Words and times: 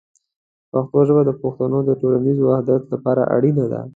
پښتو 0.71 0.99
ژبه 1.07 1.21
د 1.25 1.31
پښتنو 1.41 1.77
د 1.85 1.89
ټولنیز 2.01 2.37
وحدت 2.41 2.81
لپاره 2.93 3.21
اړینه 3.35 3.65
ده. 3.73 3.81